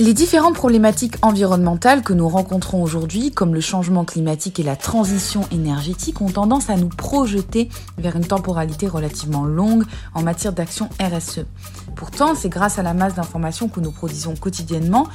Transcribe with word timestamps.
Les 0.00 0.14
différentes 0.14 0.54
problématiques 0.54 1.16
environnementales 1.20 2.02
que 2.02 2.14
nous 2.14 2.26
rencontrons 2.26 2.82
aujourd'hui, 2.82 3.32
comme 3.32 3.52
le 3.52 3.60
changement 3.60 4.06
climatique 4.06 4.58
et 4.58 4.62
la 4.62 4.74
transition 4.74 5.42
énergétique, 5.52 6.22
ont 6.22 6.30
tendance 6.30 6.70
à 6.70 6.76
nous 6.76 6.88
projeter 6.88 7.68
vers 7.98 8.16
une 8.16 8.24
temporalité 8.24 8.88
relativement 8.88 9.44
longue 9.44 9.84
en 10.14 10.22
matière 10.22 10.54
d'action 10.54 10.88
RSE. 10.98 11.44
Pourtant, 11.96 12.34
c'est 12.34 12.48
grâce 12.48 12.78
à 12.78 12.82
la 12.82 12.94
masse 12.94 13.14
d'informations 13.14 13.68
que 13.68 13.80
nous 13.80 13.90
produisons 13.90 14.34
quotidiennement 14.36 15.06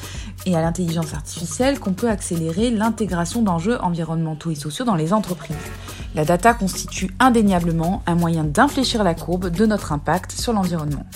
et 0.45 0.55
à 0.55 0.61
l'intelligence 0.61 1.15
artificielle 1.15 1.79
qu'on 1.79 1.93
peut 1.93 2.09
accélérer 2.09 2.69
l'intégration 2.69 3.41
d'enjeux 3.41 3.81
environnementaux 3.81 4.51
et 4.51 4.55
sociaux 4.55 4.85
dans 4.85 4.93
les 4.93 5.13
entreprises. 5.13 5.57
La 6.13 6.25
data 6.25 6.53
constitue 6.53 7.09
indéniablement 7.19 8.03
un 8.05 8.13
moyen 8.13 8.43
d'infléchir 8.43 9.03
la 9.03 9.15
courbe 9.15 9.49
de 9.49 9.65
notre 9.65 9.93
impact 9.93 10.31
sur 10.31 10.53
l'environnement. 10.53 11.07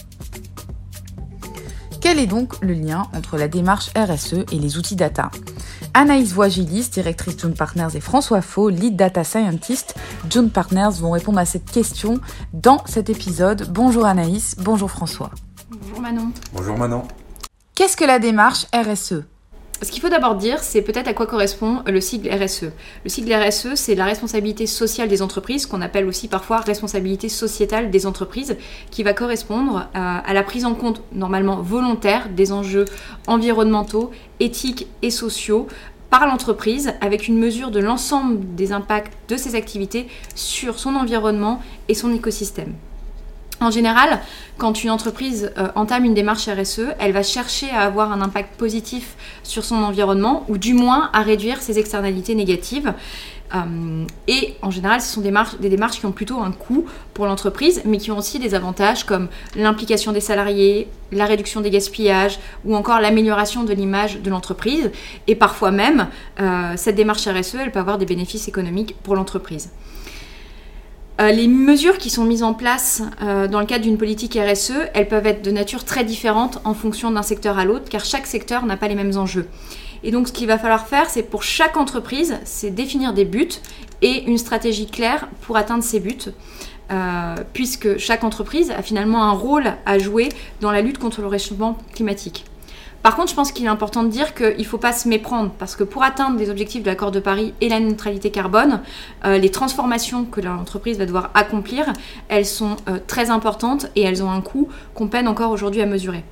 Quel 2.10 2.18
est 2.18 2.26
donc 2.26 2.60
le 2.62 2.74
lien 2.74 3.08
entre 3.16 3.38
la 3.38 3.48
démarche 3.48 3.92
RSE 3.96 4.44
et 4.52 4.58
les 4.58 4.80
outils 4.80 4.96
data 4.96 5.30
Anaïs 5.94 6.34
Voigilis, 6.34 6.90
directrice 6.90 7.38
June 7.38 7.54
Partners, 7.54 7.90
et 7.94 8.00
François 8.00 8.42
Faux, 8.42 8.70
lead 8.70 8.96
data 8.96 9.24
scientist 9.24 9.94
June 10.28 10.50
Partners, 10.50 10.90
vont 11.00 11.12
répondre 11.12 11.38
à 11.38 11.46
cette 11.46 11.70
question 11.70 12.20
dans 12.52 12.84
cet 12.88 13.12
épisode. 13.12 13.68
Bonjour 13.70 14.08
Anaïs, 14.08 14.56
bonjour 14.58 14.90
François. 14.90 15.30
Bonjour 15.70 16.02
Manon. 16.02 16.32
Bonjour 16.52 16.80
Manon. 16.80 17.04
Qu'est-ce 17.76 17.96
que 17.96 18.06
la 18.06 18.18
démarche 18.18 18.66
RSE 18.74 19.26
ce 19.82 19.92
qu'il 19.92 20.02
faut 20.02 20.10
d'abord 20.10 20.36
dire, 20.36 20.62
c'est 20.62 20.82
peut-être 20.82 21.08
à 21.08 21.14
quoi 21.14 21.26
correspond 21.26 21.84
le 21.86 22.02
sigle 22.02 22.30
RSE. 22.30 22.66
Le 23.04 23.10
sigle 23.10 23.34
RSE, 23.34 23.76
c'est 23.76 23.96
la 23.96 24.06
responsabilité 24.06 24.68
sociale 24.68 25.08
des 25.08 25.22
entreprises, 25.22 25.66
qu'on 25.66 25.82
appelle 25.82 26.06
aussi 26.06 26.28
parfois 26.28 26.58
responsabilité 26.58 27.30
sociétale 27.30 27.90
des 27.90 28.06
entreprises, 28.06 28.58
qui 28.92 29.04
va 29.04 29.14
correspondre 29.14 29.88
à, 29.94 30.34
la 30.34 30.44
prise 30.44 30.66
en 30.66 30.76
compte 30.76 31.02
normalement 31.14 31.62
volontaire 31.62 32.28
des 32.30 32.52
enjeux 32.52 32.86
environnementaux, 33.28 34.12
éthiques 34.42 34.88
et 35.02 35.12
sociaux 35.12 35.68
par 36.10 36.28
l'entreprise 36.28 36.92
avec 37.00 37.28
une 37.28 37.38
mesure 37.38 37.72
de 37.72 37.80
l'ensemble 37.80 38.56
des 38.56 38.74
impacts 38.74 39.14
de 39.30 39.38
ses 39.38 39.56
activités 39.56 40.08
sur 40.36 40.80
son 40.80 40.96
environnement 40.96 41.62
et 41.88 41.94
son 41.94 42.14
écosystème. 42.14 42.74
En 43.62 43.72
général, 43.72 44.22
quand 44.58 44.84
une 44.84 44.90
entreprise 44.90 45.52
euh, 45.58 45.68
entame 45.76 46.06
une 46.06 46.14
démarche 46.14 46.48
RSE, 46.48 46.94
elle 46.98 47.12
va 47.12 47.24
chercher 47.24 47.70
à 47.72 47.82
avoir 47.82 48.12
un 48.12 48.22
impact 48.22 48.56
positif 48.56 49.16
sur 49.44 49.66
son 49.66 49.76
environnement 49.76 50.46
ou 50.48 50.58
du 50.58 50.74
moins 50.74 51.10
à 51.12 51.22
réduire 51.22 51.62
ses 51.62 51.78
externalités 51.78 52.36
négatives. 52.36 52.94
Euh, 53.56 54.06
et 54.28 54.56
en 54.62 54.72
général, 54.72 55.02
ce 55.02 55.12
sont 55.12 55.22
des, 55.22 55.70
démarches 55.70 56.00
qui 56.00 56.06
ont 56.06 56.12
plutôt 56.12 56.40
un 56.40 56.52
coût 56.52 56.86
pour 57.14 57.26
l'entreprise, 57.26 57.82
mais 57.84 57.98
qui 57.98 58.12
ont 58.12 58.18
aussi 58.18 58.40
des 58.40 58.56
avantages 58.56 59.04
comme 59.04 59.28
l'implication 59.56 60.12
des 60.12 60.22
salariés, 60.22 60.88
la 61.12 61.26
réduction 61.26 61.60
des 61.60 61.70
gaspillages 61.70 62.40
ou 62.64 62.76
encore 62.76 63.02
l'amélioration 63.02 63.64
de 63.64 63.74
l'image 63.74 64.22
de 64.22 64.30
l'entreprise. 64.30 64.92
Et 65.28 65.36
parfois 65.36 65.72
même, 65.72 66.08
euh, 66.40 66.74
cette 66.76 66.96
démarche 66.96 67.28
RSE, 67.28 67.56
elle 67.56 67.72
peut 67.72 67.80
avoir 67.80 67.98
des 67.98 68.06
bénéfices 68.06 68.48
économiques 68.48 68.96
pour 69.04 69.16
l'entreprise. 69.16 69.72
Euh, 71.20 71.32
les 71.32 71.48
mesures 71.48 71.98
qui 71.98 72.10
sont 72.10 72.24
mises 72.24 72.44
en 72.44 72.54
place 72.54 73.04
euh, 73.22 73.48
dans 73.48 73.60
le 73.60 73.66
cadre 73.66 73.84
d'une 73.84 73.98
politique 73.98 74.40
RSE, 74.40 74.72
elles 74.94 75.08
peuvent 75.08 75.28
être 75.28 75.44
de 75.44 75.52
nature 75.52 75.84
très 75.84 76.06
différente 76.06 76.62
en 76.64 76.74
fonction 76.74 77.12
d'un 77.12 77.24
secteur 77.24 77.60
à 77.60 77.66
l'autre, 77.66 77.90
car 77.90 78.06
chaque 78.06 78.26
secteur 78.26 78.66
n'a 78.66 78.78
pas 78.78 78.88
les 78.88 78.96
mêmes 78.96 79.18
enjeux. 79.18 79.48
Et 80.04 80.12
donc 80.12 80.30
ce 80.30 80.34
qu'il 80.34 80.48
va 80.48 80.58
falloir 80.58 80.88
faire, 80.88 81.10
c'est 81.10 81.24
pour 81.24 81.44
chaque 81.44 81.76
entreprise, 81.76 82.38
c'est 82.46 82.70
définir 82.70 83.14
des 83.14 83.26
buts 83.26 83.50
et 84.02 84.24
une 84.30 84.38
stratégie 84.38 84.88
claire 84.88 85.28
pour 85.42 85.58
atteindre 85.58 85.84
ces 85.84 86.00
buts. 86.00 86.32
Euh, 86.92 87.36
puisque 87.54 88.00
chaque 88.00 88.24
entreprise 88.24 88.72
a 88.72 88.82
finalement 88.82 89.24
un 89.24 89.32
rôle 89.32 89.74
à 89.86 90.00
jouer 90.00 90.30
dans 90.60 90.72
la 90.72 90.82
lutte 90.82 90.98
contre 90.98 91.22
le 91.22 91.28
réchauffement 91.28 91.78
climatique. 91.94 92.46
Par 93.02 93.16
contre, 93.16 93.30
je 93.30 93.36
pense 93.36 93.52
qu'il 93.52 93.66
est 93.66 93.70
important 93.70 94.04
de 94.04 94.10
dire 94.10 94.34
qu'il 94.34 94.58
ne 94.58 94.64
faut 94.64 94.78
pas 94.78 94.92
se 94.92 95.08
méprendre, 95.08 95.52
parce 95.58 95.76
que 95.76 95.84
pour 95.84 96.04
atteindre 96.04 96.38
les 96.38 96.50
objectifs 96.50 96.84
de 96.84 96.88
l'accord 96.88 97.12
de 97.12 97.20
Paris 97.20 97.54
et 97.62 97.70
la 97.70 97.80
neutralité 97.80 98.30
carbone, 98.30 98.82
euh, 99.26 99.38
les 99.38 99.52
transformations 99.52 100.26
que 100.26 100.42
l'entreprise 100.42 100.98
va 100.98 101.06
devoir 101.06 101.32
accomplir, 101.34 101.86
elles 102.28 102.46
sont 102.46 102.76
euh, 102.90 103.00
très 103.08 103.30
importantes 103.30 103.88
et 103.96 104.02
elles 104.02 104.22
ont 104.22 104.32
un 104.32 104.42
coût 104.42 104.68
qu'on 104.96 105.08
peine 105.08 105.28
encore 105.28 105.52
aujourd'hui 105.52 105.82
à 105.82 105.86
mesurer. 105.86 106.24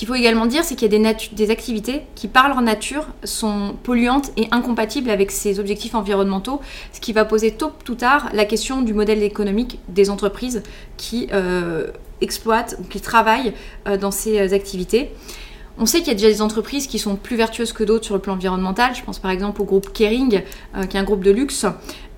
Qu'il 0.00 0.08
faut 0.08 0.14
également 0.14 0.46
dire, 0.46 0.64
c'est 0.64 0.76
qu'il 0.76 0.90
y 0.90 0.96
a 0.96 0.98
des, 0.98 1.16
des, 1.32 1.50
activités 1.50 2.04
qui, 2.14 2.26
par 2.26 2.48
leur 2.48 2.62
nature, 2.62 3.08
sont 3.22 3.74
polluantes 3.82 4.30
et 4.38 4.48
incompatibles 4.50 5.10
avec 5.10 5.30
ces 5.30 5.60
objectifs 5.60 5.94
environnementaux, 5.94 6.62
ce 6.94 7.00
qui 7.00 7.12
va 7.12 7.26
poser 7.26 7.50
tôt 7.50 7.72
ou 7.86 7.94
tard 7.94 8.30
la 8.32 8.46
question 8.46 8.80
du 8.80 8.94
modèle 8.94 9.22
économique 9.22 9.78
des 9.88 10.08
entreprises 10.08 10.62
qui 10.96 11.28
euh, 11.34 11.88
exploitent 12.22 12.76
ou 12.80 12.84
qui 12.84 13.02
travaillent 13.02 13.52
euh, 13.86 13.98
dans 13.98 14.10
ces 14.10 14.38
euh, 14.38 14.54
activités. 14.54 15.10
On 15.76 15.84
sait 15.84 15.98
qu'il 15.98 16.08
y 16.08 16.12
a 16.12 16.14
déjà 16.14 16.28
des 16.28 16.40
entreprises 16.40 16.86
qui 16.86 16.98
sont 16.98 17.16
plus 17.16 17.36
vertueuses 17.36 17.74
que 17.74 17.84
d'autres 17.84 18.06
sur 18.06 18.14
le 18.14 18.22
plan 18.22 18.32
environnemental. 18.32 18.94
Je 18.94 19.02
pense 19.02 19.18
par 19.18 19.30
exemple 19.30 19.60
au 19.60 19.66
groupe 19.66 19.92
Kering, 19.92 20.42
qui 20.88 20.96
est 20.96 21.00
un 21.00 21.04
groupe 21.04 21.24
de 21.24 21.30
luxe, 21.30 21.66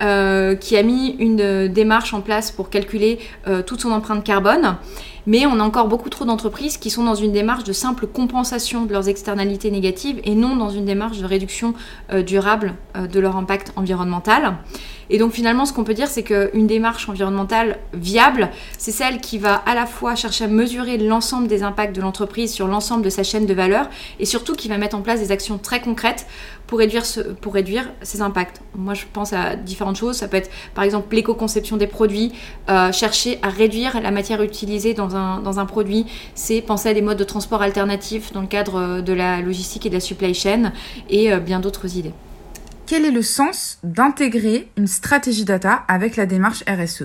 qui 0.01 0.77
a 0.77 0.83
mis 0.83 1.11
une 1.21 1.69
démarche 1.69 2.13
en 2.13 2.23
place 2.23 2.51
pour 2.51 2.71
calculer 2.71 3.21
toute 3.67 3.81
son 3.81 3.93
empreinte 3.93 4.25
carbone. 4.25 4.79
Mais 5.27 5.47
on 5.47 5.61
a 5.61 5.63
encore 5.63 5.87
beaucoup 5.89 6.11
trop 6.11 6.25
d'entreprises 6.25 6.79
qui 6.79 6.91
sont 6.91 7.05
dans 7.05 7.15
une 7.15 7.33
démarche 7.33 7.65
de 7.65 7.73
simple 7.73 8.07
compensation 8.07 8.87
de 8.87 8.93
leurs 8.93 9.09
externalités 9.09 9.71
négatives 9.71 10.21
et 10.25 10.35
non 10.35 10.57
dans 10.57 10.71
une 10.71 10.85
démarche 10.85 11.19
de 11.19 11.27
réduction 11.27 11.75
euh, 12.13 12.23
durable 12.23 12.75
euh, 12.97 13.07
de 13.07 13.21
leur 13.21 13.37
impact 13.37 13.73
environnemental. 13.77 14.57
Et 15.11 15.19
donc 15.19 15.33
finalement, 15.33 15.67
ce 15.67 15.73
qu'on 15.73 15.85
peut 15.85 15.95
dire, 15.95 16.09
c'est 16.09 16.23
qu'une 16.23 16.67
démarche 16.67 17.09
environnementale 17.09 17.79
viable, 17.93 18.51
c'est 18.79 18.93
celle 18.93 19.21
qui 19.21 19.39
va 19.39 19.55
à 19.55 19.75
la 19.75 19.87
fois 19.87 20.15
chercher 20.15 20.45
à 20.45 20.49
mesurer 20.49 20.97
l'ensemble 20.97 21.49
des 21.49 21.63
impacts 21.63 21.95
de 21.95 22.01
l'entreprise 22.01 22.53
sur 22.53 22.67
l'ensemble 22.67 23.05
de 23.05 23.11
sa 23.11 23.23
chaîne 23.23 23.47
de 23.47 23.55
valeur 23.55 23.89
et 24.19 24.25
surtout 24.25 24.55
qui 24.55 24.69
va 24.69 24.79
mettre 24.79 24.97
en 24.97 25.03
place 25.03 25.21
des 25.21 25.31
actions 25.31 25.59
très 25.59 25.81
concrètes 25.81 26.27
pour 27.41 27.55
réduire, 27.55 27.91
ces 28.03 28.23
impacts. 28.23 28.61
Moi, 28.75 28.95
je 28.95 29.05
pense 29.13 29.33
à 29.33 29.57
différentes 29.57 29.97
choses. 29.97 30.17
Ça 30.17 30.29
peut 30.29 30.37
être 30.37 30.51
par 30.75 30.85
exemple 30.85 31.15
l'éco-conception 31.15 31.77
des 31.77 31.87
produits, 31.87 32.33
euh, 32.69 32.93
chercher 32.93 33.39
à 33.43 33.49
réduire 33.49 34.01
la 34.01 34.11
matière 34.11 34.43
utilisée 34.43 34.95
dans 34.95 35.15
un, 35.17 35.67
produit, 35.67 36.07
c'est 36.35 36.61
penser 36.61 36.89
à 36.89 36.95
des 36.95 37.03
modes 37.03 37.19
de 37.19 37.25
transport 37.25 37.63
alternatifs 37.63 38.33
dans 38.33 38.41
le 38.41 38.47
cadre 38.47 39.01
de 39.01 39.13
la 39.13 39.41
logistique 39.41 39.87
et 39.87 39.89
de 39.89 39.95
la 39.95 40.01
supply 40.01 40.35
chain 40.35 40.73
et 41.09 41.33
euh, 41.33 41.39
bien 41.39 41.61
d'autres 41.61 41.97
idées 41.97 42.13
quel 42.85 43.07
est 43.07 43.11
le 43.11 43.23
sens 43.23 43.79
d'intégrer 43.85 44.69
une 44.77 44.87
stratégie 44.87 45.47
data 45.47 45.83
avec 45.89 46.17
la 46.17 46.27
démarche 46.27 46.63
RSE 46.69 47.05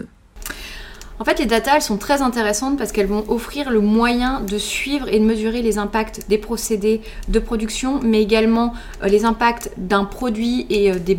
en 1.19 1.23
fait, 1.23 1.39
les 1.39 1.47
data, 1.47 1.75
elles 1.75 1.81
sont 1.81 1.97
très 1.97 2.21
intéressantes 2.21 2.77
parce 2.77 2.91
qu'elles 2.91 3.07
vont 3.07 3.25
offrir 3.27 3.71
le 3.71 3.79
moyen 3.79 4.41
de 4.41 4.59
suivre 4.59 5.07
et 5.07 5.19
de 5.19 5.25
mesurer 5.25 5.63
les 5.63 5.79
impacts 5.79 6.29
des 6.29 6.37
procédés 6.37 7.01
de 7.27 7.39
production, 7.39 7.99
mais 8.03 8.21
également 8.21 8.73
euh, 9.03 9.07
les 9.07 9.25
impacts 9.25 9.71
d'un 9.77 10.05
produit 10.05 10.67
et 10.69 10.91
euh, 10.91 10.99
des, 10.99 11.17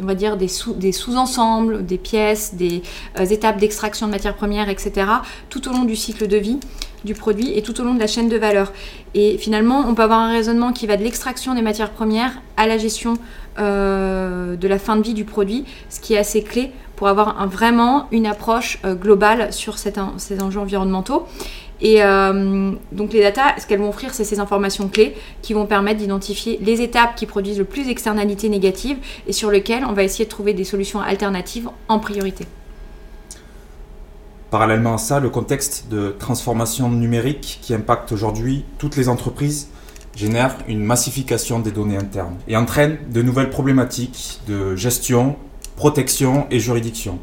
on 0.00 0.06
va 0.06 0.14
dire, 0.14 0.38
des, 0.38 0.48
sous-ensembles, 0.48 1.84
des 1.84 1.98
pièces, 1.98 2.54
des 2.54 2.82
euh, 3.20 3.26
étapes 3.26 3.58
d'extraction 3.58 4.06
de 4.06 4.12
matières 4.12 4.34
premières, 4.34 4.70
etc., 4.70 5.06
tout 5.50 5.68
au 5.68 5.72
long 5.72 5.84
du 5.84 5.96
cycle 5.96 6.26
de 6.26 6.38
vie 6.38 6.58
du 7.04 7.12
produit 7.12 7.52
et 7.54 7.60
tout 7.60 7.78
au 7.82 7.84
long 7.84 7.92
de 7.92 8.00
la 8.00 8.06
chaîne 8.06 8.30
de 8.30 8.38
valeur. 8.38 8.72
Et 9.12 9.36
finalement, 9.36 9.84
on 9.86 9.94
peut 9.94 10.04
avoir 10.04 10.20
un 10.20 10.32
raisonnement 10.32 10.72
qui 10.72 10.86
va 10.86 10.96
de 10.96 11.02
l'extraction 11.02 11.54
des 11.54 11.60
matières 11.60 11.90
premières 11.90 12.32
à 12.56 12.66
la 12.66 12.78
gestion 12.78 13.18
de 13.58 14.66
la 14.66 14.78
fin 14.78 14.96
de 14.96 15.02
vie 15.02 15.12
du 15.12 15.24
produit, 15.24 15.64
ce 15.90 16.00
qui 16.00 16.14
est 16.14 16.18
assez 16.18 16.42
clé 16.42 16.72
pour 16.96 17.08
avoir 17.08 17.46
vraiment 17.48 18.08
une 18.12 18.26
approche 18.26 18.78
euh, 18.84 18.94
globale 18.94 19.52
sur 19.52 19.78
ces 19.78 19.92
enjeux 20.40 20.60
environnementaux. 20.60 21.26
Et 21.80 22.02
euh, 22.02 22.72
donc 22.92 23.12
les 23.12 23.20
data, 23.20 23.42
ce 23.58 23.66
qu'elles 23.66 23.80
vont 23.80 23.88
offrir, 23.88 24.14
c'est 24.14 24.24
ces 24.24 24.40
informations 24.40 24.88
clés 24.88 25.14
qui 25.42 25.52
vont 25.54 25.66
permettre 25.66 25.98
d'identifier 25.98 26.58
les 26.62 26.80
étapes 26.80 27.14
qui 27.16 27.26
produisent 27.26 27.58
le 27.58 27.64
plus 27.64 27.86
d'externalités 27.86 28.48
négatives 28.48 28.96
et 29.26 29.32
sur 29.32 29.50
lesquelles 29.50 29.84
on 29.84 29.92
va 29.92 30.04
essayer 30.04 30.24
de 30.24 30.30
trouver 30.30 30.54
des 30.54 30.64
solutions 30.64 31.00
alternatives 31.00 31.68
en 31.88 31.98
priorité. 31.98 32.46
Parallèlement 34.50 34.94
à 34.94 34.98
ça, 34.98 35.18
le 35.18 35.30
contexte 35.30 35.88
de 35.90 36.14
transformation 36.16 36.88
numérique 36.88 37.58
qui 37.60 37.74
impacte 37.74 38.12
aujourd'hui 38.12 38.64
toutes 38.78 38.96
les 38.96 39.08
entreprises 39.08 39.68
génère 40.14 40.56
une 40.68 40.84
massification 40.84 41.58
des 41.58 41.72
données 41.72 41.96
internes 41.96 42.36
et 42.46 42.56
entraîne 42.56 42.98
de 43.10 43.20
nouvelles 43.20 43.50
problématiques 43.50 44.40
de 44.46 44.76
gestion 44.76 45.36
protection 45.76 46.46
et 46.50 46.60
juridiction. 46.60 47.18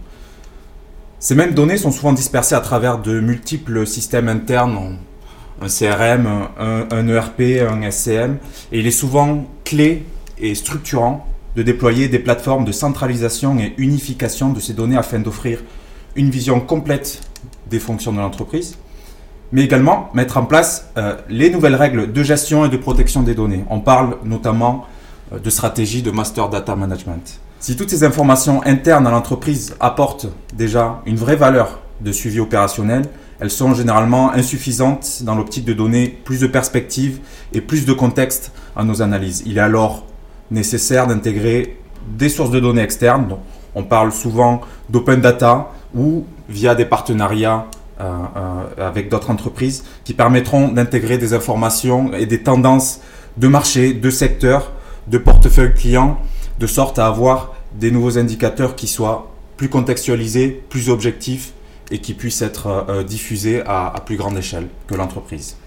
Ces 1.19 1.35
mêmes 1.35 1.53
données 1.53 1.77
sont 1.77 1.91
souvent 1.91 2.13
dispersées 2.13 2.55
à 2.55 2.61
travers 2.61 2.97
de 2.97 3.19
multiples 3.19 3.85
systèmes 3.85 4.27
internes, 4.27 4.97
un 5.61 5.67
CRM, 5.67 6.47
un, 6.57 7.07
ERP, 7.07 7.41
un 7.69 7.89
SCM, 7.89 8.39
et 8.71 8.79
il 8.79 8.87
est 8.87 8.91
souvent 8.91 9.45
clé 9.63 10.03
et 10.39 10.55
structurant 10.55 11.27
de 11.55 11.61
déployer 11.61 12.07
des 12.07 12.19
plateformes 12.19 12.65
de 12.65 12.71
centralisation 12.71 13.59
et 13.59 13.73
unification 13.77 14.51
de 14.51 14.59
ces 14.59 14.73
données 14.73 14.97
afin 14.97 15.19
d'offrir 15.19 15.59
une 16.15 16.29
vision 16.29 16.59
complète 16.59 17.21
des 17.69 17.79
fonctions 17.79 18.11
de 18.11 18.17
l'entreprise, 18.17 18.77
mais 19.51 19.63
également 19.63 20.09
mettre 20.13 20.37
en 20.37 20.45
place 20.45 20.89
euh, 20.97 21.15
les 21.29 21.49
nouvelles 21.49 21.75
règles 21.75 22.11
de 22.11 22.23
gestion 22.23 22.65
et 22.65 22.69
de 22.69 22.77
protection 22.77 23.21
des 23.21 23.35
données. 23.35 23.63
On 23.69 23.79
parle 23.79 24.17
notamment 24.23 24.87
euh, 25.31 25.39
de 25.39 25.49
stratégie 25.49 26.01
de 26.01 26.11
master 26.11 26.49
data 26.49 26.75
management. 26.75 27.39
Si 27.61 27.75
toutes 27.75 27.91
ces 27.91 28.03
informations 28.03 28.63
internes 28.65 29.05
à 29.05 29.11
l'entreprise 29.11 29.75
apportent 29.79 30.25
déjà 30.55 30.99
une 31.05 31.15
vraie 31.15 31.35
valeur 31.35 31.77
de 32.01 32.11
suivi 32.11 32.39
opérationnel, 32.39 33.03
elles 33.39 33.51
sont 33.51 33.75
généralement 33.75 34.33
insuffisantes 34.33 35.21
dans 35.21 35.35
l'optique 35.35 35.63
de 35.63 35.73
donner 35.73 36.07
plus 36.07 36.39
de 36.39 36.47
perspectives 36.47 37.19
et 37.53 37.61
plus 37.61 37.85
de 37.85 37.93
contexte 37.93 38.51
à 38.75 38.83
nos 38.83 39.03
analyses. 39.03 39.43
Il 39.45 39.59
est 39.59 39.61
alors 39.61 40.07
nécessaire 40.49 41.05
d'intégrer 41.05 41.77
des 42.17 42.29
sources 42.29 42.49
de 42.49 42.59
données 42.59 42.81
externes. 42.81 43.37
on 43.75 43.83
parle 43.83 44.11
souvent 44.11 44.61
d'open 44.89 45.21
data 45.21 45.69
ou 45.93 46.25
via 46.49 46.73
des 46.73 46.85
partenariats 46.85 47.67
euh, 47.99 48.11
euh, 48.37 48.87
avec 48.87 49.07
d'autres 49.07 49.29
entreprises 49.29 49.83
qui 50.03 50.15
permettront 50.15 50.69
d'intégrer 50.69 51.19
des 51.19 51.35
informations 51.35 52.11
et 52.13 52.25
des 52.25 52.41
tendances 52.41 53.01
de 53.37 53.47
marché, 53.47 53.93
de 53.93 54.09
secteur, 54.09 54.71
de 55.07 55.19
portefeuille 55.19 55.75
client, 55.75 56.17
de 56.61 56.67
sorte 56.67 56.99
à 56.99 57.07
avoir 57.07 57.55
des 57.73 57.89
nouveaux 57.89 58.19
indicateurs 58.19 58.75
qui 58.75 58.87
soient 58.87 59.31
plus 59.57 59.67
contextualisés, 59.67 60.63
plus 60.69 60.89
objectifs 60.89 61.53
et 61.89 61.97
qui 61.97 62.13
puisse 62.13 62.41
être 62.41 62.67
euh, 62.67 62.81
euh, 62.89 63.03
diffusé 63.03 63.63
à, 63.65 63.95
plus 64.05 64.15
grande 64.15 64.37
échelle 64.37 64.67
que 64.87 64.93
l'entreprise. 64.93 65.57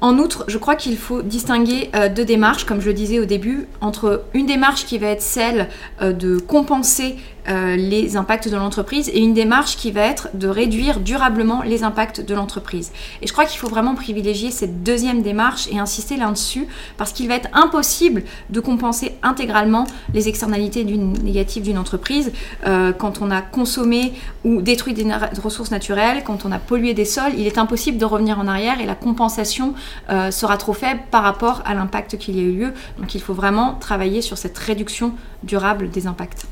En 0.00 0.18
outre, 0.18 0.44
je 0.48 0.58
crois 0.58 0.74
qu'il 0.74 0.96
faut 0.96 1.22
distinguer 1.22 1.90
euh, 1.94 2.08
deux 2.08 2.24
démarches, 2.24 2.64
comme 2.64 2.80
je 2.80 2.86
le 2.86 2.92
disais 2.92 3.20
au 3.20 3.24
début, 3.24 3.68
entre 3.80 4.24
une 4.34 4.46
démarche 4.46 4.84
qui 4.84 4.98
va 4.98 5.06
être 5.08 5.22
celle 5.22 5.68
de 6.00 6.38
compenser 6.38 7.16
euh, 7.48 7.76
les 7.76 8.16
impacts 8.16 8.48
de 8.48 8.56
l'entreprise 8.56 9.08
et 9.08 9.18
une 9.18 9.34
démarche 9.34 9.76
qui 9.76 9.90
va 9.90 10.02
être 10.02 10.28
de 10.34 10.46
réduire 10.48 11.00
durablement 11.00 11.62
les 11.62 11.82
impacts 11.82 12.20
de 12.20 12.34
l'entreprise. 12.34 12.92
Et 13.20 13.26
je 13.26 13.32
crois 13.32 13.44
qu'il 13.46 13.58
faut 13.58 13.68
vraiment 13.68 13.94
privilégier 13.94 14.50
cette 14.50 14.82
deuxième 14.82 15.22
démarche 15.22 15.66
et 15.70 15.78
insister 15.78 16.16
là-dessus 16.16 16.66
parce 16.96 17.12
qu'il 17.12 17.28
va 17.28 17.34
être 17.34 17.48
impossible 17.52 18.22
de 18.50 18.60
compenser 18.60 19.16
intégralement 19.22 19.86
les 20.14 20.28
externalités 20.28 20.84
négatives 20.84 21.64
d'une 21.64 21.78
entreprise 21.78 22.32
euh, 22.66 22.92
quand 22.92 23.20
on 23.20 23.30
a 23.30 23.42
consommé 23.42 24.12
ou 24.44 24.62
détruit 24.62 24.94
des 24.94 25.06
ressources 25.42 25.70
naturelles, 25.70 26.22
quand 26.24 26.44
on 26.44 26.52
a 26.52 26.58
pollué 26.58 26.94
des 26.94 27.04
sols, 27.04 27.32
il 27.36 27.46
est 27.46 27.58
impossible 27.58 27.98
de 27.98 28.04
revenir 28.04 28.38
en 28.38 28.46
arrière 28.46 28.80
et 28.80 28.86
la 28.86 28.94
compensation 28.94 29.74
euh, 30.10 30.30
sera 30.30 30.56
trop 30.56 30.72
faible 30.72 31.00
par 31.10 31.22
rapport 31.22 31.62
à 31.64 31.74
l'impact 31.74 32.18
qu'il 32.18 32.36
y 32.36 32.40
a 32.40 32.44
eu 32.44 32.52
lieu. 32.52 32.72
Donc 32.98 33.14
il 33.14 33.20
faut 33.20 33.34
vraiment 33.34 33.74
travailler 33.74 34.22
sur 34.22 34.38
cette 34.38 34.56
réduction 34.58 35.12
durable 35.42 35.90
des 35.90 36.06
impacts. 36.06 36.46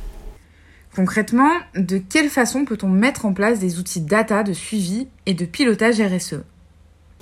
Concrètement, 0.95 1.53
de 1.77 1.99
quelle 1.99 2.29
façon 2.29 2.65
peut-on 2.65 2.89
mettre 2.89 3.25
en 3.25 3.33
place 3.33 3.61
des 3.61 3.79
outils 3.79 4.01
data 4.01 4.43
de 4.43 4.53
suivi 4.53 5.07
et 5.25 5.35
de 5.35 5.45
pilotage 5.45 6.01
RSE 6.01 6.41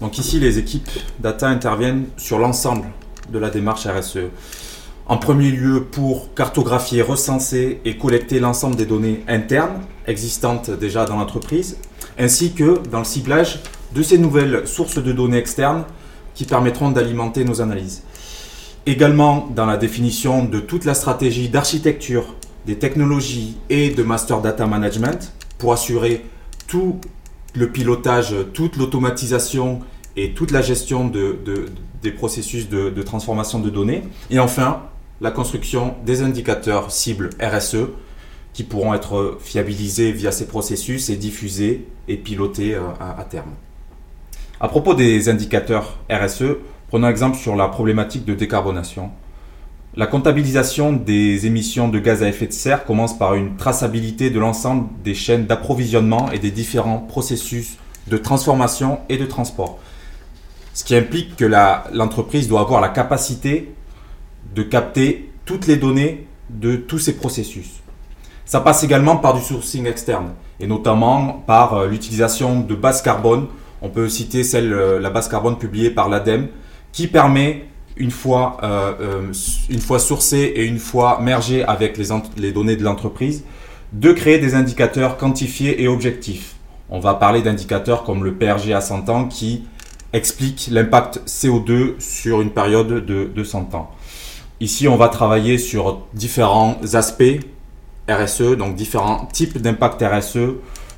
Donc 0.01 0.17
ici, 0.17 0.41
les 0.41 0.59
équipes 0.59 0.89
data 1.21 1.49
interviennent 1.49 2.07
sur 2.17 2.39
l'ensemble 2.39 2.87
de 3.31 3.39
la 3.39 3.51
démarche 3.51 3.87
RSE. 3.87 4.31
En 5.07 5.19
premier 5.19 5.51
lieu, 5.51 5.85
pour 5.85 6.35
cartographier, 6.35 7.03
recenser 7.03 7.81
et 7.85 7.99
collecter 7.99 8.41
l'ensemble 8.41 8.77
des 8.77 8.87
données 8.87 9.23
internes 9.29 9.83
existantes 10.07 10.71
déjà 10.71 11.05
dans 11.05 11.17
l'entreprise, 11.17 11.77
ainsi 12.19 12.55
que 12.55 12.79
dans 12.91 13.01
le 13.01 13.05
ciblage 13.05 13.61
de 13.95 14.03
ces 14.03 14.17
nouvelles 14.17 14.67
sources 14.67 15.03
de 15.03 15.13
données 15.13 15.39
externes 15.39 15.85
qui 16.35 16.45
permettront 16.45 16.91
d'alimenter 16.91 17.45
nos 17.45 17.61
analyses. 17.61 18.03
Également 18.87 19.49
dans 19.55 19.67
la 19.67 19.77
définition 19.77 20.45
de 20.45 20.61
toute 20.61 20.87
la 20.87 20.95
stratégie 20.95 21.51
d'architecture 21.51 22.35
des 22.67 22.79
technologies 22.79 23.57
et 23.71 23.91
de 23.91 24.03
master 24.03 24.41
data 24.41 24.67
management 24.67 25.33
pour 25.59 25.73
assurer 25.73 26.25
tout 26.67 27.01
le 27.55 27.71
pilotage, 27.71 28.35
toute 28.53 28.77
l'automatisation 28.77 29.81
et 30.17 30.33
toute 30.33 30.51
la 30.51 30.63
gestion 30.63 31.09
de, 31.09 31.39
des 32.03 32.11
processus 32.11 32.69
de, 32.69 32.91
de, 32.91 33.03
transformation 33.03 33.59
de 33.59 33.71
données. 33.71 34.03
Et 34.31 34.39
enfin, 34.39 34.83
la 35.21 35.31
construction 35.31 35.95
des 36.05 36.23
indicateurs 36.23 36.91
cibles 36.91 37.31
RSE 37.41 37.89
qui 38.53 38.65
pourront 38.65 38.95
être 38.95 39.39
fiabilisés 39.41 40.13
via 40.13 40.33
ces 40.33 40.47
processus 40.47 41.11
et 41.11 41.17
diffusés 41.17 41.87
et 42.09 42.17
pilotés 42.17 42.75
euh, 42.75 42.81
à, 43.01 43.21
à 43.21 43.25
terme. 43.25 43.51
À 44.61 44.69
propos 44.69 44.95
des 44.95 45.29
indicateurs 45.29 45.99
RSE, 46.11 46.57
prenons 46.89 47.09
exemple 47.09 47.37
sur 47.37 47.55
la 47.55 47.69
problématique 47.69 48.25
de 48.25 48.35
décarbonation. 48.35 49.11
La 49.97 50.07
comptabilisation 50.07 50.93
des 50.93 51.47
émissions 51.47 51.89
de 51.89 51.99
gaz 51.99 52.23
à 52.23 52.29
effet 52.29 52.47
de 52.47 52.53
serre 52.53 52.85
commence 52.85 53.19
par 53.19 53.35
une 53.35 53.57
traçabilité 53.57 54.31
de 54.31 54.39
l'ensemble 54.39 54.89
des 55.03 55.15
chaînes 55.15 55.47
d'approvisionnement 55.47 56.31
et 56.31 56.39
des 56.39 56.51
différents 56.51 56.99
processus 56.99 57.79
de 58.07 58.19
transformation 58.19 59.01
et 59.09 59.17
de 59.17 59.25
transport. 59.25 59.79
Ce 60.75 60.85
qui 60.85 60.95
implique 60.95 61.37
que 61.37 61.47
l'entreprise 61.93 62.49
doit 62.49 62.61
avoir 62.61 62.81
la 62.81 62.91
capacité 62.91 63.75
de 64.55 64.63
capter 64.63 65.33
toutes 65.45 65.67
les 65.67 65.77
données 65.77 66.27
de 66.51 66.77
tous 66.77 66.99
ces 66.99 67.17
processus. 67.17 67.81
Ça 68.45 68.61
passe 68.61 68.85
également 68.85 69.17
par 69.17 69.35
du 69.35 69.43
sourcing 69.43 69.87
externe 69.87 70.33
et 70.61 70.67
notamment 70.67 71.45
par 71.47 71.75
euh, 71.75 71.89
l'utilisation 71.89 72.61
de 72.61 72.75
bases 72.75 73.03
carbone. 73.03 73.47
On 73.83 73.91
peut 73.91 74.09
citer 74.09 74.43
celle, 74.43 74.73
euh, 74.73 74.99
la 74.99 75.11
base 75.11 75.29
carbone 75.29 75.59
publiée 75.59 75.91
par 75.91 76.09
l'ADEME 76.09 76.49
qui 76.93 77.09
permet 77.09 77.68
une 77.99 78.11
fois, 78.11 78.59
euh, 78.63 78.93
euh, 79.01 79.33
une 79.69 79.81
fois 79.81 79.99
et 80.33 80.65
une 80.65 80.79
fois 80.79 81.19
mergé 81.21 81.65
avec 81.65 81.97
les, 81.99 82.07
les 82.37 82.53
données 82.53 82.77
de 82.77 82.85
l'entreprise, 82.85 83.45
de 83.93 84.13
créer 84.13 84.39
des 84.39 84.55
indicateurs 84.55 85.17
quantifiés 85.17 85.83
et 85.83 85.89
objectifs. 85.89 86.55
On 86.91 87.01
va 87.01 87.15
parler 87.15 87.43
d'indicateurs 87.43 88.05
comme 88.05 88.25
le 88.25 88.35
PRG 88.35 88.73
à 88.73 88.81
100 88.81 89.09
ans 89.09 89.25
qui 89.27 89.65
explique 90.13 90.69
l'impact 90.71 91.21
CO2 91.27 92.01
sur 92.01 92.41
une 92.41 92.51
période 92.51 93.05
de, 93.05 93.25
de 93.25 93.45
100 93.45 93.75
ans. 93.75 93.91
Ici, 94.61 94.89
on 94.89 94.97
va 94.97 95.09
travailler 95.09 95.59
sur 95.59 96.03
différents 96.15 96.79
aspects 96.95 97.41
RSE, 98.09 98.57
donc 98.57 98.75
différents 98.75 99.27
types 99.27 99.59
d'impact 99.59 100.03
RSE, 100.03 100.55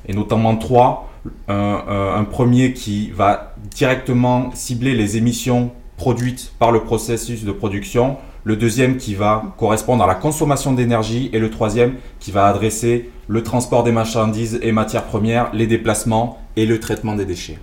et 0.07 0.13
notamment 0.13 0.55
trois. 0.55 1.09
un, 1.47 2.15
un, 2.15 2.23
premier 2.23 2.73
qui 2.73 3.11
va 3.11 3.53
directement 3.75 4.49
cibler 4.55 4.95
les 4.95 5.17
émissions 5.17 5.71
produite 6.01 6.51
par 6.57 6.71
le 6.71 6.83
processus 6.83 7.43
de 7.43 7.51
production, 7.51 8.17
le 8.43 8.55
deuxième 8.55 8.97
qui 8.97 9.13
va 9.13 9.53
correspondre 9.59 10.03
à 10.03 10.07
la 10.07 10.15
consommation 10.15 10.73
d'énergie 10.73 11.29
et 11.31 11.37
le 11.37 11.51
troisième 11.51 11.97
qui 12.19 12.31
va 12.31 12.47
adresser 12.47 13.11
le 13.27 13.43
transport 13.43 13.83
des 13.83 13.91
marchandises 13.91 14.57
et 14.63 14.71
matières 14.71 15.05
premières, 15.05 15.53
les 15.53 15.67
déplacements 15.67 16.39
et 16.55 16.65
le 16.65 16.79
traitement 16.79 17.15
des 17.15 17.25
déchets. 17.25 17.59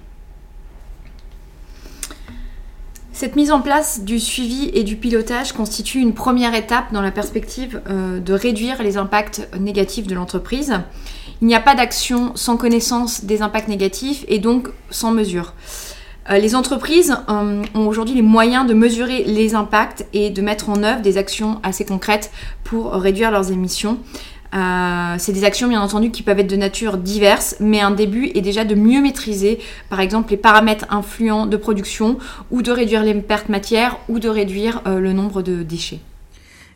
Cette 3.12 3.34
mise 3.34 3.50
en 3.50 3.60
place 3.60 4.04
du 4.04 4.20
suivi 4.20 4.70
et 4.72 4.84
du 4.84 4.94
pilotage 4.94 5.52
constitue 5.52 5.98
une 5.98 6.14
première 6.14 6.54
étape 6.54 6.92
dans 6.92 7.02
la 7.02 7.10
perspective 7.10 7.82
euh, 7.90 8.20
de 8.20 8.32
réduire 8.34 8.84
les 8.84 8.96
impacts 8.98 9.48
négatifs 9.58 10.06
de 10.06 10.14
l'entreprise. 10.14 10.74
Il 11.40 11.48
n'y 11.48 11.56
a 11.56 11.60
pas 11.60 11.74
d'action 11.74 12.36
sans 12.36 12.56
connaissance 12.56 13.24
des 13.24 13.42
impacts 13.42 13.66
négatifs 13.66 14.24
et 14.28 14.38
donc 14.38 14.68
sans 14.90 15.10
mesure. 15.10 15.54
Euh, 16.30 16.38
les 16.38 16.54
entreprises 16.54 17.16
euh, 17.28 17.62
ont 17.74 17.86
aujourd'hui 17.86 18.14
les 18.14 18.22
moyens 18.22 18.66
de 18.66 18.74
mesurer 18.74 19.24
les 19.24 19.54
impacts 19.54 20.06
et 20.12 20.30
de 20.30 20.42
mettre 20.42 20.68
en 20.68 20.82
œuvre 20.82 21.00
des 21.00 21.16
actions 21.16 21.60
assez 21.62 21.84
concrètes 21.84 22.30
pour 22.64 22.92
réduire 22.92 23.30
leurs 23.30 23.50
émissions. 23.50 23.98
Euh, 24.54 25.14
c'est 25.18 25.32
des 25.32 25.44
actions 25.44 25.68
bien 25.68 25.80
entendu 25.80 26.10
qui 26.10 26.22
peuvent 26.22 26.38
être 26.38 26.50
de 26.50 26.56
nature 26.56 26.96
diverse, 26.96 27.56
mais 27.60 27.80
un 27.80 27.90
début 27.90 28.30
est 28.34 28.40
déjà 28.40 28.64
de 28.64 28.74
mieux 28.74 29.02
maîtriser 29.02 29.58
par 29.90 30.00
exemple 30.00 30.30
les 30.30 30.38
paramètres 30.38 30.86
influents 30.90 31.46
de 31.46 31.56
production 31.56 32.18
ou 32.50 32.62
de 32.62 32.72
réduire 32.72 33.02
les 33.02 33.14
pertes 33.14 33.50
matières 33.50 33.98
ou 34.08 34.18
de 34.18 34.28
réduire 34.28 34.80
le 34.86 35.12
nombre 35.12 35.42
de 35.42 35.62
déchets. 35.62 36.00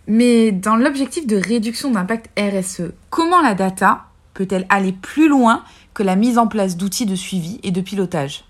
Mais 0.06 0.52
dans 0.52 0.76
l'objectif 0.76 1.26
de 1.26 1.37
réduction 1.37 1.90
d'impact 1.90 2.28
RSE, 2.38 2.92
comment 3.09 3.40
la 3.40 3.54
data 3.54 4.02
peut-elle 4.35 4.66
aller 4.68 4.92
plus 4.92 5.28
loin 5.28 5.62
que 5.94 6.02
la 6.02 6.16
mise 6.16 6.37
en 6.37 6.49
place 6.49 6.76
d'outils 6.76 7.06
de 7.06 7.16
suivi 7.16 7.59
et 7.62 7.71
de 7.71 7.80
pilotage? 7.80 8.44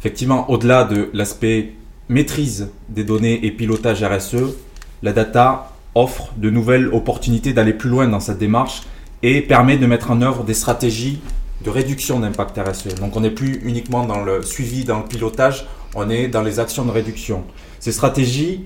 Effectivement, 0.00 0.50
au-delà 0.50 0.84
de 0.84 1.10
l'aspect 1.12 1.74
maîtrise 2.08 2.70
des 2.88 3.04
données 3.04 3.44
et 3.46 3.50
pilotage 3.50 4.02
RSE, 4.02 4.56
la 5.02 5.12
data 5.12 5.72
offre 5.94 6.32
de 6.36 6.50
nouvelles 6.50 6.88
opportunités 6.88 7.52
d'aller 7.52 7.72
plus 7.72 7.90
loin 7.90 8.08
dans 8.08 8.20
cette 8.20 8.38
démarche 8.38 8.82
et 9.22 9.42
permet 9.42 9.76
de 9.76 9.86
mettre 9.86 10.10
en 10.10 10.22
œuvre 10.22 10.44
des 10.44 10.54
stratégies 10.54 11.20
de 11.64 11.70
réduction 11.70 12.18
d'impact 12.20 12.58
RSE. 12.58 12.94
Donc 12.96 13.16
on 13.16 13.20
n'est 13.20 13.30
plus 13.30 13.60
uniquement 13.64 14.04
dans 14.04 14.22
le 14.24 14.42
suivi, 14.42 14.84
dans 14.84 14.98
le 14.98 15.04
pilotage, 15.04 15.66
on 15.94 16.10
est 16.10 16.28
dans 16.28 16.42
les 16.42 16.58
actions 16.58 16.84
de 16.84 16.90
réduction. 16.90 17.44
Ces 17.78 17.92
stratégies 17.92 18.64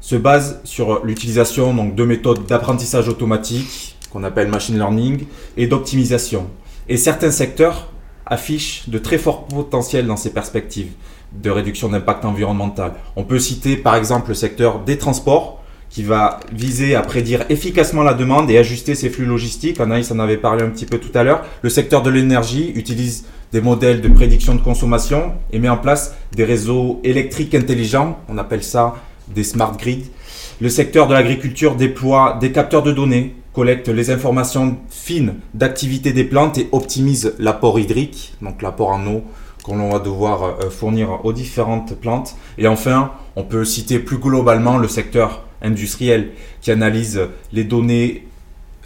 se 0.00 0.16
basent 0.16 0.60
sur 0.64 1.04
l'utilisation 1.04 1.74
donc, 1.74 1.94
de 1.94 2.04
méthodes 2.04 2.46
d'apprentissage 2.46 3.08
automatique 3.08 3.96
qu'on 4.12 4.24
appelle 4.24 4.48
machine 4.48 4.76
learning 4.76 5.24
et 5.56 5.66
d'optimisation. 5.66 6.46
Et 6.88 6.96
certains 6.96 7.30
secteurs 7.30 7.88
affiche 8.32 8.88
de 8.88 8.98
très 8.98 9.18
forts 9.18 9.46
potentiels 9.46 10.06
dans 10.06 10.16
ces 10.16 10.32
perspectives 10.32 10.92
de 11.32 11.50
réduction 11.50 11.88
d'impact 11.88 12.24
environnemental. 12.24 12.92
On 13.16 13.24
peut 13.24 13.38
citer 13.38 13.76
par 13.76 13.94
exemple 13.94 14.30
le 14.30 14.34
secteur 14.34 14.80
des 14.80 14.98
transports 14.98 15.60
qui 15.90 16.02
va 16.02 16.40
viser 16.52 16.94
à 16.94 17.02
prédire 17.02 17.44
efficacement 17.50 18.02
la 18.02 18.14
demande 18.14 18.50
et 18.50 18.56
ajuster 18.56 18.94
ses 18.94 19.10
flux 19.10 19.26
logistiques. 19.26 19.78
Anaïs 19.78 20.10
en 20.10 20.18
avait 20.18 20.38
parlé 20.38 20.64
un 20.64 20.70
petit 20.70 20.86
peu 20.86 20.98
tout 20.98 21.16
à 21.16 21.22
l'heure. 21.22 21.44
Le 21.60 21.68
secteur 21.68 22.02
de 22.02 22.08
l'énergie 22.08 22.72
utilise 22.74 23.26
des 23.52 23.60
modèles 23.60 24.00
de 24.00 24.08
prédiction 24.08 24.54
de 24.54 24.62
consommation 24.62 25.34
et 25.52 25.58
met 25.58 25.68
en 25.68 25.76
place 25.76 26.14
des 26.34 26.44
réseaux 26.44 27.00
électriques 27.04 27.54
intelligents. 27.54 28.18
On 28.30 28.38
appelle 28.38 28.64
ça 28.64 28.94
des 29.28 29.44
smart 29.44 29.76
grids. 29.76 30.10
Le 30.62 30.70
secteur 30.70 31.06
de 31.08 31.12
l'agriculture 31.12 31.76
déploie 31.76 32.38
des 32.40 32.52
capteurs 32.52 32.82
de 32.82 32.92
données 32.92 33.34
collecte 33.52 33.88
les 33.88 34.10
informations 34.10 34.78
fines 34.88 35.34
d'activité 35.54 36.12
des 36.12 36.24
plantes 36.24 36.58
et 36.58 36.68
optimise 36.72 37.34
l'apport 37.38 37.78
hydrique, 37.78 38.34
donc 38.40 38.62
l'apport 38.62 38.90
en 38.90 39.06
eau 39.06 39.24
qu'on 39.62 39.90
va 39.90 39.98
devoir 39.98 40.42
euh, 40.42 40.70
fournir 40.70 41.24
aux 41.24 41.32
différentes 41.32 41.94
plantes. 41.94 42.34
Et 42.58 42.66
enfin, 42.66 43.12
on 43.36 43.44
peut 43.44 43.64
citer 43.64 43.98
plus 43.98 44.18
globalement 44.18 44.78
le 44.78 44.88
secteur 44.88 45.44
industriel 45.62 46.30
qui 46.60 46.70
analyse 46.70 47.20
les 47.52 47.64
données, 47.64 48.26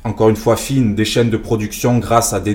encore 0.05 0.29
une 0.29 0.37
fois 0.37 0.57
fines, 0.57 0.95
des 0.95 1.05
chaînes 1.05 1.31
de 1.31 1.37
production 1.37 1.99
grâce 1.99 2.33
à 2.33 2.41
des 2.41 2.55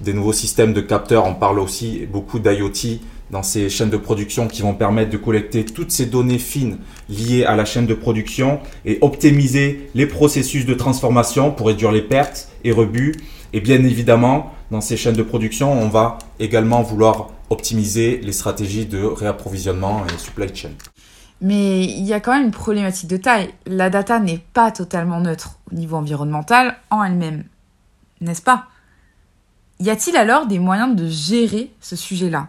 des 0.00 0.12
nouveaux 0.12 0.32
systèmes 0.32 0.72
de 0.72 0.80
capteurs. 0.80 1.26
On 1.26 1.34
parle 1.34 1.60
aussi 1.60 2.06
beaucoup 2.10 2.38
d'IoT 2.38 2.98
dans 3.30 3.42
ces 3.42 3.68
chaînes 3.68 3.90
de 3.90 3.96
production 3.96 4.48
qui 4.48 4.62
vont 4.62 4.74
permettre 4.74 5.10
de 5.10 5.16
collecter 5.16 5.64
toutes 5.64 5.90
ces 5.90 6.06
données 6.06 6.38
fines 6.38 6.78
liées 7.08 7.44
à 7.44 7.56
la 7.56 7.64
chaîne 7.64 7.86
de 7.86 7.94
production 7.94 8.60
et 8.84 8.98
optimiser 9.00 9.90
les 9.94 10.06
processus 10.06 10.64
de 10.66 10.74
transformation 10.74 11.50
pour 11.50 11.66
réduire 11.66 11.92
les 11.92 12.02
pertes 12.02 12.48
et 12.64 12.72
rebuts. 12.72 13.14
Et 13.52 13.60
bien 13.60 13.82
évidemment, 13.84 14.52
dans 14.70 14.80
ces 14.80 14.96
chaînes 14.96 15.16
de 15.16 15.22
production, 15.22 15.72
on 15.72 15.88
va 15.88 16.18
également 16.38 16.82
vouloir 16.82 17.28
optimiser 17.50 18.20
les 18.22 18.32
stratégies 18.32 18.86
de 18.86 19.02
réapprovisionnement 19.02 20.04
et 20.06 20.18
supply 20.18 20.54
chain. 20.54 20.70
Mais 21.40 21.84
il 21.84 22.04
y 22.04 22.12
a 22.12 22.20
quand 22.20 22.32
même 22.32 22.46
une 22.46 22.50
problématique 22.50 23.08
de 23.08 23.16
taille. 23.16 23.50
La 23.66 23.90
data 23.90 24.18
n'est 24.18 24.42
pas 24.52 24.72
totalement 24.72 25.20
neutre 25.20 25.58
au 25.70 25.74
niveau 25.74 25.96
environnemental 25.96 26.76
en 26.90 27.04
elle-même. 27.04 27.44
N'est-ce 28.20 28.42
pas? 28.42 28.66
Y 29.80 29.90
a-t-il 29.90 30.16
alors 30.16 30.46
des 30.46 30.58
moyens 30.58 30.96
de 30.96 31.08
gérer 31.08 31.70
ce 31.80 31.94
sujet-là? 31.94 32.48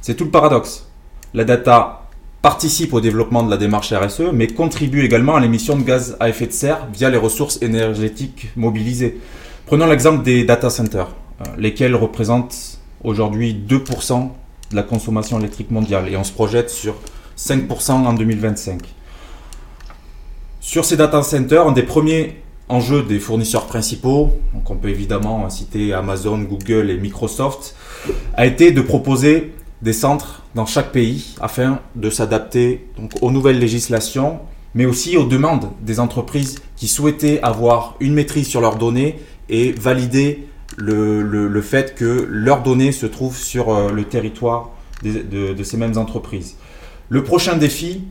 C'est 0.00 0.14
tout 0.14 0.24
le 0.24 0.30
paradoxe. 0.30 0.86
La 1.34 1.44
data 1.44 2.08
participe 2.42 2.94
au 2.94 3.00
développement 3.00 3.42
de 3.42 3.50
la 3.50 3.56
démarche 3.56 3.92
RSE, 3.92 4.32
mais 4.32 4.46
contribue 4.46 5.04
également 5.04 5.36
à 5.36 5.40
l'émission 5.40 5.76
de 5.76 5.82
gaz 5.82 6.16
à 6.20 6.28
effet 6.28 6.46
de 6.46 6.52
serre 6.52 6.86
via 6.92 7.10
les 7.10 7.16
ressources 7.16 7.60
énergétiques 7.62 8.48
mobilisées. 8.56 9.20
Prenons 9.66 9.86
l'exemple 9.86 10.22
des 10.22 10.44
data 10.44 10.70
centers, 10.70 11.08
euh, 11.40 11.44
lesquels 11.58 11.94
représentent 11.94 12.78
aujourd'hui 13.04 13.54
2% 13.54 14.30
de 14.70 14.76
la 14.76 14.82
consommation 14.82 15.38
électrique 15.38 15.70
mondiale, 15.70 16.08
et 16.08 16.16
on 16.16 16.24
se 16.24 16.32
projette 16.32 16.70
sur 16.70 16.94
5% 17.36 17.92
en 17.92 18.12
2025. 18.12 18.80
Sur 20.60 20.84
ces 20.84 20.96
data 20.96 21.22
centers, 21.22 21.66
un 21.66 21.72
des 21.72 21.82
premiers 21.82 22.42
enjeux 22.68 23.02
des 23.02 23.18
fournisseurs 23.18 23.66
principaux, 23.66 24.32
donc 24.52 24.70
on 24.70 24.76
peut 24.76 24.90
évidemment 24.90 25.48
citer 25.50 25.92
Amazon, 25.92 26.38
Google 26.38 26.90
et 26.90 26.98
Microsoft, 26.98 27.74
a 28.36 28.46
été 28.46 28.72
de 28.72 28.80
proposer 28.82 29.54
des 29.82 29.92
centres 29.92 30.42
dans 30.54 30.66
chaque 30.66 30.92
pays 30.92 31.34
afin 31.40 31.80
de 31.94 32.10
s'adapter 32.10 32.88
aux 33.20 33.30
nouvelles 33.30 33.58
législations, 33.58 34.40
mais 34.74 34.86
aussi 34.86 35.16
aux 35.16 35.26
demandes 35.26 35.70
des 35.80 36.00
entreprises 36.00 36.60
qui 36.76 36.88
souhaitaient 36.88 37.40
avoir 37.42 37.94
une 38.00 38.14
maîtrise 38.14 38.48
sur 38.48 38.60
leurs 38.60 38.76
données 38.76 39.18
et 39.48 39.72
valider 39.72 40.46
le, 40.76 41.60
fait 41.62 41.94
que 41.94 42.26
leurs 42.28 42.62
données 42.62 42.92
se 42.92 43.06
trouvent 43.06 43.36
sur 43.36 43.70
euh, 43.70 43.90
le 43.90 44.04
territoire 44.04 44.70
de 45.02 45.62
ces 45.62 45.76
mêmes 45.76 45.96
entreprises. 45.96 46.56
Le 47.08 47.24
prochain 47.24 47.56
défi 47.56 48.02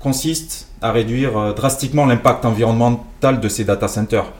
consiste 0.00 0.68
à 0.80 0.92
réduire 0.92 1.36
euh, 1.36 1.52
drastiquement 1.52 2.06
l'impact 2.06 2.44
environnemental 2.44 3.40
de 3.40 3.48
ces 3.48 3.64
data 3.64 3.88
centers. 3.88 4.32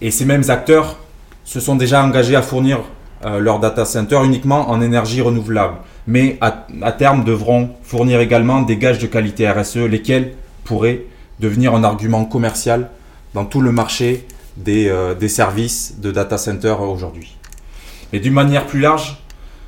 Et 0.00 0.10
ces 0.10 0.24
mêmes 0.24 0.44
acteurs 0.48 0.96
se 1.44 1.60
sont 1.60 1.76
déjà 1.76 2.04
engagés 2.04 2.36
à 2.36 2.42
fournir 2.42 2.80
euh, 3.24 3.38
leurs 3.38 3.60
data 3.60 3.84
centers 3.84 4.24
uniquement 4.24 4.70
en 4.70 4.80
énergie 4.80 5.20
renouvelable, 5.20 5.76
mais 6.06 6.38
à, 6.40 6.92
terme 6.92 7.24
devront 7.24 7.70
fournir 7.82 8.20
également 8.20 8.62
des 8.62 8.76
gages 8.76 8.98
de 8.98 9.06
qualité 9.06 9.48
RSE, 9.50 9.76
lesquels 9.76 10.34
pourraient 10.64 11.04
devenir 11.40 11.74
un 11.74 11.84
argument 11.84 12.24
commercial 12.24 12.90
dans 13.34 13.44
tout 13.44 13.60
le 13.60 13.72
marché 13.72 14.26
des, 14.56 14.88
euh, 14.88 15.14
des 15.14 15.28
services 15.28 15.98
de 16.00 16.10
data 16.10 16.38
centers 16.38 16.80
aujourd'hui. 16.80 17.36
Mais 18.12 18.20
d'une 18.20 18.34
manière 18.34 18.66
plus 18.66 18.80
large, 18.80 19.22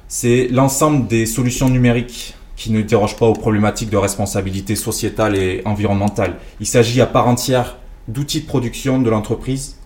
c'est 0.09 0.49
l'ensemble 0.51 1.07
des 1.07 1.27
solutions 1.27 1.71
numériques 1.71 2.35
qui 2.57 2.71
ne 2.71 2.83
déroge 2.83 3.17
pas 3.17 3.27
aux 3.27 3.33
problématiques 3.33 3.91
de 3.91 3.97
responsabilité 3.97 4.77
sociétale 4.77 5.37
et 5.37 5.63
environnementale. 5.65 6.37
Il 6.61 6.67
s'agit 6.67 7.01
à 7.01 7.07
part 7.07 7.27
entière 7.27 7.79
d'outils 8.07 8.43
de 8.43 8.47
production 8.47 9.01
de 9.01 9.11
l'entreprise, 9.11 9.77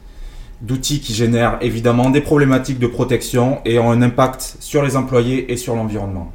d'outils 0.60 1.00
qui 1.00 1.14
génèrent 1.14 1.58
évidemment 1.60 2.10
des 2.10 2.20
problématiques 2.20 2.78
de 2.78 2.86
protection 2.86 3.60
et 3.64 3.78
ont 3.78 3.90
un 3.90 4.02
impact 4.02 4.56
sur 4.60 4.82
les 4.82 4.96
employés 4.96 5.52
et 5.52 5.56
sur 5.56 5.74
l'environnement. 5.74 6.32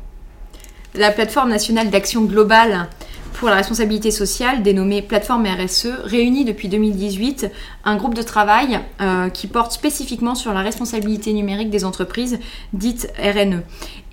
La 0.96 1.12
plateforme 1.12 1.50
nationale 1.50 1.90
d'action 1.90 2.24
globale 2.24 2.88
pour 3.34 3.50
la 3.50 3.56
responsabilité 3.56 4.12
sociale, 4.12 4.64
dénommée 4.64 5.02
Plateforme 5.02 5.46
RSE, 5.46 5.88
réunit 6.04 6.46
depuis 6.46 6.70
2018 6.70 7.52
un 7.84 7.96
groupe 7.98 8.14
de 8.14 8.22
travail 8.22 8.80
euh, 9.02 9.30
qui 9.30 9.48
porte 9.48 9.72
spécifiquement 9.72 10.36
sur 10.36 10.54
la 10.54 10.62
responsabilité 10.62 11.34
numérique 11.34 11.70
des 11.70 11.86
entreprises, 11.86 12.40
dite 12.74 13.12
RNE, 13.20 13.62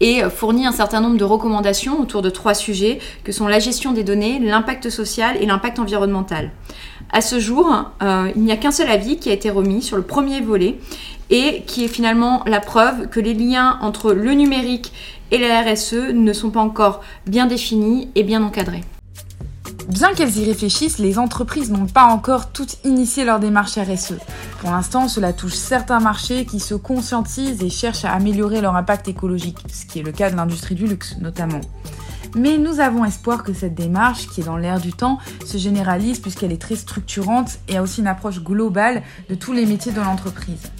et 0.00 0.22
fournit 0.30 0.66
un 0.66 0.72
certain 0.72 1.00
nombre 1.00 1.16
de 1.16 1.24
recommandations 1.24 2.00
autour 2.00 2.22
de 2.22 2.30
trois 2.30 2.54
sujets 2.54 2.98
que 3.22 3.32
sont 3.32 3.46
la 3.46 3.58
gestion 3.58 3.92
des 3.92 4.04
données, 4.04 4.38
l'impact 4.38 4.90
social 4.90 5.36
et 5.40 5.46
l'impact 5.46 5.78
environnemental. 5.78 6.50
À 7.12 7.20
ce 7.20 7.40
jour, 7.40 7.90
euh, 8.02 8.30
il 8.36 8.42
n'y 8.42 8.52
a 8.52 8.56
qu'un 8.56 8.70
seul 8.70 8.88
avis 8.88 9.18
qui 9.18 9.30
a 9.30 9.32
été 9.32 9.50
remis 9.50 9.82
sur 9.82 9.96
le 9.96 10.02
premier 10.02 10.40
volet 10.40 10.78
et 11.30 11.62
qui 11.66 11.84
est 11.84 11.88
finalement 11.88 12.42
la 12.46 12.60
preuve 12.60 13.08
que 13.08 13.20
les 13.20 13.34
liens 13.34 13.78
entre 13.82 14.12
le 14.12 14.32
numérique 14.32 14.92
et 15.30 15.38
la 15.38 15.62
RSE 15.62 16.12
ne 16.12 16.32
sont 16.32 16.50
pas 16.50 16.60
encore 16.60 17.00
bien 17.26 17.46
définis 17.46 18.08
et 18.14 18.22
bien 18.22 18.42
encadrés. 18.42 18.82
Bien 19.90 20.14
qu'elles 20.14 20.36
y 20.36 20.44
réfléchissent, 20.44 20.98
les 20.98 21.18
entreprises 21.18 21.72
n'ont 21.72 21.86
pas 21.86 22.04
encore 22.04 22.52
toutes 22.52 22.78
initié 22.84 23.24
leur 23.24 23.40
démarche 23.40 23.76
RSE. 23.76 24.14
Pour 24.60 24.70
l'instant, 24.70 25.08
cela 25.08 25.32
touche 25.32 25.54
certains 25.54 25.98
marchés 25.98 26.46
qui 26.46 26.60
se 26.60 26.76
conscientisent 26.76 27.60
et 27.60 27.70
cherchent 27.70 28.04
à 28.04 28.12
améliorer 28.12 28.60
leur 28.60 28.76
impact 28.76 29.08
écologique, 29.08 29.58
ce 29.68 29.86
qui 29.86 29.98
est 29.98 30.04
le 30.04 30.12
cas 30.12 30.30
de 30.30 30.36
l'industrie 30.36 30.76
du 30.76 30.86
luxe 30.86 31.16
notamment. 31.20 31.60
Mais 32.36 32.56
nous 32.56 32.78
avons 32.78 33.04
espoir 33.04 33.42
que 33.42 33.52
cette 33.52 33.74
démarche, 33.74 34.28
qui 34.28 34.42
est 34.42 34.44
dans 34.44 34.56
l'air 34.56 34.80
du 34.80 34.92
temps, 34.92 35.18
se 35.44 35.58
généralise 35.58 36.20
puisqu'elle 36.20 36.52
est 36.52 36.62
très 36.62 36.76
structurante 36.76 37.58
et 37.66 37.76
a 37.76 37.82
aussi 37.82 38.00
une 38.00 38.06
approche 38.06 38.40
globale 38.40 39.02
de 39.28 39.34
tous 39.34 39.52
les 39.52 39.66
métiers 39.66 39.90
de 39.90 40.00
l'entreprise. 40.00 40.70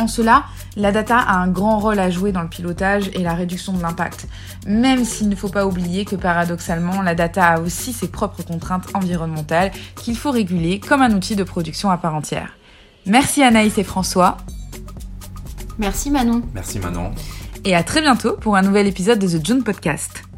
En 0.00 0.08
cela, 0.08 0.44
la 0.76 0.92
data 0.92 1.18
a 1.18 1.34
un 1.34 1.48
grand 1.48 1.78
rôle 1.78 1.98
à 1.98 2.08
jouer 2.08 2.32
dans 2.32 2.40
le 2.40 2.48
pilotage 2.48 3.10
et 3.12 3.18
la 3.18 3.34
réduction 3.34 3.74
de 3.74 3.82
l'impact, 3.82 4.28
même 4.66 5.04
s'il 5.04 5.28
ne 5.28 5.36
faut 5.36 5.50
pas 5.50 5.66
oublier 5.66 6.06
que 6.06 6.16
paradoxalement, 6.16 7.02
la 7.02 7.14
data 7.14 7.48
a 7.48 7.60
aussi 7.60 7.92
ses 7.92 8.08
propres 8.08 8.42
contraintes 8.42 8.86
environnementales 8.94 9.72
qu'il 9.96 10.16
faut 10.16 10.30
réguler 10.30 10.80
comme 10.80 11.02
un 11.02 11.12
outil 11.12 11.36
de 11.36 11.44
production 11.44 11.90
à 11.90 11.98
part 11.98 12.14
entière. 12.14 12.56
Merci 13.04 13.42
Anaïs 13.42 13.76
et 13.76 13.84
François. 13.84 14.38
Merci 15.78 16.10
Manon. 16.10 16.40
Merci 16.54 16.78
Manon. 16.78 17.10
Et 17.66 17.76
à 17.76 17.82
très 17.82 18.00
bientôt 18.00 18.38
pour 18.40 18.56
un 18.56 18.62
nouvel 18.62 18.86
épisode 18.86 19.18
de 19.18 19.28
The 19.28 19.44
June 19.44 19.62
Podcast. 19.62 20.29